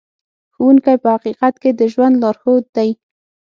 [0.53, 2.89] ښوونکی په حقیقت کې د ژوند لارښود دی.